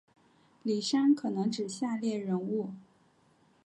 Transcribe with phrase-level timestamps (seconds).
[0.63, 2.71] 李珊可能指下列人物